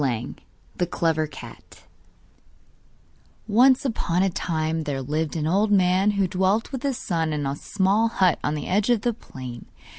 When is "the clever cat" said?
0.81-1.83